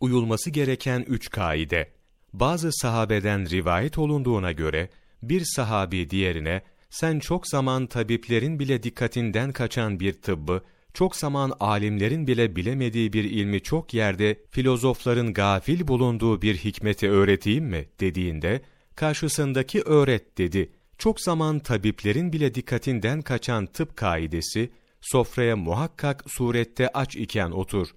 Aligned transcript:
Uyulması 0.00 0.50
gereken 0.50 1.04
üç 1.08 1.30
kaide. 1.30 1.92
Bazı 2.32 2.72
sahabeden 2.72 3.50
rivayet 3.50 3.98
olunduğuna 3.98 4.52
göre, 4.52 4.90
bir 5.22 5.42
sahabi 5.44 6.10
diğerine, 6.10 6.62
sen 6.90 7.18
çok 7.18 7.48
zaman 7.48 7.86
tabiplerin 7.86 8.58
bile 8.58 8.82
dikkatinden 8.82 9.52
kaçan 9.52 10.00
bir 10.00 10.12
tıbbı, 10.12 10.62
çok 10.94 11.16
zaman 11.16 11.52
alimlerin 11.60 12.26
bile 12.26 12.56
bilemediği 12.56 13.12
bir 13.12 13.24
ilmi 13.24 13.60
çok 13.60 13.94
yerde 13.94 14.38
filozofların 14.50 15.34
gafil 15.34 15.88
bulunduğu 15.88 16.42
bir 16.42 16.56
hikmeti 16.56 17.10
öğreteyim 17.10 17.64
mi 17.64 17.88
dediğinde, 18.00 18.60
karşısındaki 18.96 19.82
öğret 19.82 20.38
dedi. 20.38 20.72
Çok 20.98 21.20
zaman 21.20 21.58
tabiplerin 21.58 22.32
bile 22.32 22.54
dikkatinden 22.54 23.22
kaçan 23.22 23.66
tıp 23.66 23.96
kaidesi, 23.96 24.70
sofraya 25.00 25.56
muhakkak 25.56 26.24
surette 26.28 26.88
aç 26.88 27.16
iken 27.16 27.50
otur. 27.50 27.88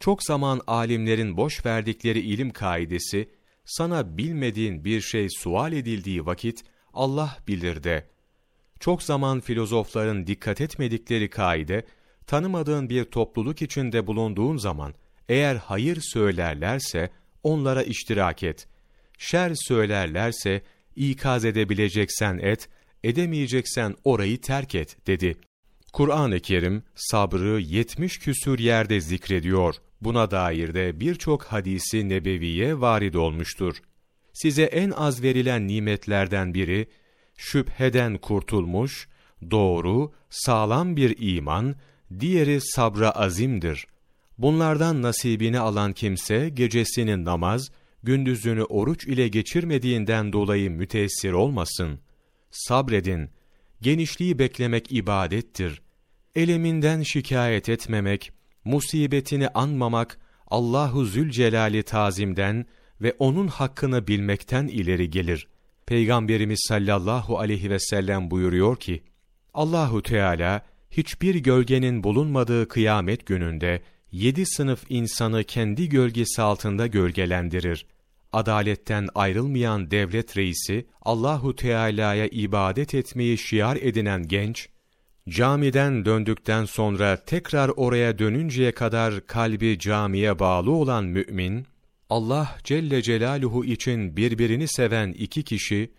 Çok 0.00 0.22
zaman 0.22 0.60
alimlerin 0.66 1.36
boş 1.36 1.66
verdikleri 1.66 2.20
ilim 2.20 2.50
kaidesi, 2.50 3.28
sana 3.64 4.18
bilmediğin 4.18 4.84
bir 4.84 5.00
şey 5.00 5.28
sual 5.30 5.72
edildiği 5.72 6.26
vakit, 6.26 6.64
Allah 6.92 7.38
bilir 7.48 7.82
de. 7.82 8.08
Çok 8.80 9.02
zaman 9.02 9.40
filozofların 9.40 10.26
dikkat 10.26 10.60
etmedikleri 10.60 11.30
kaide, 11.30 11.86
tanımadığın 12.26 12.90
bir 12.90 13.04
topluluk 13.04 13.62
içinde 13.62 14.06
bulunduğun 14.06 14.56
zaman, 14.56 14.94
eğer 15.28 15.56
hayır 15.56 15.98
söylerlerse, 16.00 17.10
onlara 17.42 17.82
iştirak 17.82 18.42
et. 18.42 18.68
Şer 19.18 19.52
söylerlerse, 19.54 20.62
ikaz 20.96 21.44
edebileceksen 21.44 22.38
et, 22.38 22.68
edemeyeceksen 23.04 23.94
orayı 24.04 24.40
terk 24.40 24.74
et, 24.74 25.06
dedi. 25.06 25.36
Kur'an-ı 25.94 26.40
Kerim, 26.40 26.82
sabrı 26.94 27.60
yetmiş 27.60 28.18
küsür 28.18 28.58
yerde 28.58 29.00
zikrediyor. 29.00 29.74
Buna 30.00 30.30
dair 30.30 30.74
de 30.74 31.00
birçok 31.00 31.44
hadisi 31.44 32.08
nebeviye 32.08 32.80
varid 32.80 33.14
olmuştur. 33.14 33.76
Size 34.32 34.62
en 34.62 34.90
az 34.90 35.22
verilen 35.22 35.68
nimetlerden 35.68 36.54
biri, 36.54 36.88
şüpheden 37.36 38.18
kurtulmuş, 38.18 39.08
doğru, 39.50 40.12
sağlam 40.30 40.96
bir 40.96 41.16
iman, 41.18 41.74
diğeri 42.20 42.60
sabra 42.60 43.10
azimdir. 43.10 43.86
Bunlardan 44.38 45.02
nasibini 45.02 45.58
alan 45.58 45.92
kimse 45.92 46.48
gecesini 46.48 47.24
namaz, 47.24 47.70
gündüzünü 48.02 48.62
oruç 48.62 49.06
ile 49.06 49.28
geçirmediğinden 49.28 50.32
dolayı 50.32 50.70
müteessir 50.70 51.32
olmasın. 51.32 51.98
Sabredin, 52.50 53.30
genişliği 53.80 54.38
beklemek 54.38 54.92
ibadettir. 54.92 55.83
Eleminden 56.36 57.02
şikayet 57.02 57.68
etmemek, 57.68 58.32
musibetini 58.64 59.48
anmamak, 59.48 60.18
Allahu 60.46 61.04
Zülcelal'i 61.04 61.82
tazimden 61.82 62.66
ve 63.00 63.14
onun 63.18 63.48
hakkını 63.48 64.06
bilmekten 64.06 64.66
ileri 64.66 65.10
gelir. 65.10 65.48
Peygamberimiz 65.86 66.64
sallallahu 66.68 67.38
aleyhi 67.38 67.70
ve 67.70 67.78
sellem 67.78 68.30
buyuruyor 68.30 68.76
ki, 68.76 69.02
Allahu 69.54 70.02
Teala 70.02 70.62
hiçbir 70.90 71.34
gölgenin 71.34 72.04
bulunmadığı 72.04 72.68
kıyamet 72.68 73.26
gününde 73.26 73.82
yedi 74.12 74.46
sınıf 74.46 74.84
insanı 74.88 75.44
kendi 75.44 75.88
gölgesi 75.88 76.42
altında 76.42 76.86
gölgelendirir. 76.86 77.86
Adaletten 78.32 79.08
ayrılmayan 79.14 79.90
devlet 79.90 80.36
reisi, 80.36 80.86
Allahu 81.02 81.56
Teala'ya 81.56 82.26
ibadet 82.26 82.94
etmeyi 82.94 83.38
şiar 83.38 83.76
edinen 83.76 84.28
genç, 84.28 84.68
camiden 85.28 86.04
döndükten 86.04 86.64
sonra 86.64 87.24
tekrar 87.24 87.68
oraya 87.68 88.18
dönünceye 88.18 88.72
kadar 88.72 89.26
kalbi 89.26 89.78
camiye 89.78 90.38
bağlı 90.38 90.70
olan 90.70 91.04
mümin, 91.04 91.66
Allah 92.10 92.58
Celle 92.64 93.02
Celaluhu 93.02 93.64
için 93.64 94.16
birbirini 94.16 94.68
seven 94.68 95.12
iki 95.12 95.42
kişi, 95.42 95.90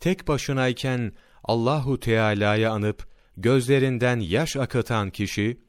tek 0.00 0.28
başınayken 0.28 1.12
Allahu 1.44 2.00
Teala'yı 2.00 2.70
anıp 2.70 3.06
gözlerinden 3.36 4.20
yaş 4.20 4.56
akıtan 4.56 5.10
kişi, 5.10 5.60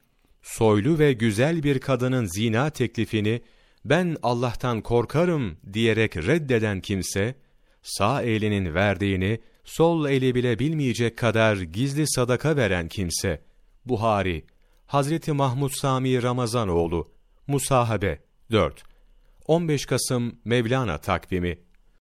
soylu 0.42 0.98
ve 0.98 1.12
güzel 1.12 1.62
bir 1.62 1.78
kadının 1.78 2.26
zina 2.26 2.70
teklifini 2.70 3.42
ben 3.84 4.16
Allah'tan 4.22 4.80
korkarım 4.80 5.56
diyerek 5.72 6.16
reddeden 6.16 6.80
kimse, 6.80 7.34
sağ 7.82 8.22
elinin 8.22 8.74
verdiğini 8.74 9.40
sol 9.64 10.08
eli 10.08 10.34
bile 10.34 10.58
bilmeyecek 10.58 11.18
kadar 11.18 11.56
gizli 11.56 12.08
sadaka 12.08 12.56
veren 12.56 12.88
kimse, 12.88 13.42
Buhari, 13.84 14.44
Hazreti 14.86 15.32
Mahmud 15.32 15.70
Sami 15.70 16.22
Ramazanoğlu, 16.22 17.12
Musahabe 17.46 18.18
4 18.50 18.84
15 19.46 19.86
Kasım 19.86 20.38
Mevlana 20.44 20.98
takvimi 20.98 21.58